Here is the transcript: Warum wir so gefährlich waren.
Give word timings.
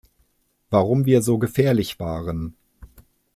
Warum 0.71 1.05
wir 1.05 1.21
so 1.21 1.37
gefährlich 1.37 1.99
waren. 1.99 2.55